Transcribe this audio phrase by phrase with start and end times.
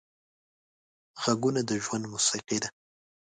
[1.23, 2.69] غږونه د ژوند موسیقي ده